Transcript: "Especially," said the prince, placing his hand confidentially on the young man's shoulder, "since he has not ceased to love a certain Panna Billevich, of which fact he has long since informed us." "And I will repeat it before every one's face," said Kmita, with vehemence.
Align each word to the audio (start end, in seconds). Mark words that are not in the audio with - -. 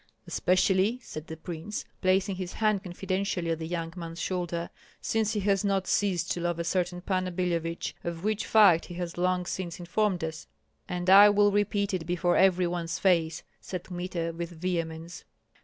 "Especially," 0.25 0.97
said 1.03 1.27
the 1.27 1.37
prince, 1.37 1.85
placing 2.01 2.37
his 2.37 2.53
hand 2.53 2.81
confidentially 2.83 3.51
on 3.51 3.57
the 3.59 3.67
young 3.67 3.93
man's 3.95 4.19
shoulder, 4.19 4.71
"since 4.99 5.33
he 5.33 5.41
has 5.41 5.63
not 5.63 5.85
ceased 5.85 6.31
to 6.31 6.41
love 6.41 6.57
a 6.57 6.63
certain 6.63 7.01
Panna 7.01 7.31
Billevich, 7.31 7.93
of 8.03 8.23
which 8.23 8.47
fact 8.47 8.85
he 8.85 8.95
has 8.95 9.15
long 9.15 9.45
since 9.45 9.79
informed 9.79 10.23
us." 10.23 10.47
"And 10.89 11.07
I 11.07 11.29
will 11.29 11.51
repeat 11.51 11.93
it 11.93 12.07
before 12.07 12.35
every 12.35 12.65
one's 12.65 12.97
face," 12.97 13.43
said 13.59 13.83
Kmita, 13.83 14.33
with 14.35 14.49
vehemence. 14.49 15.23